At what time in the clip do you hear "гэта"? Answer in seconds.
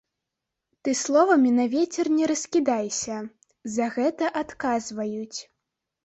3.97-4.31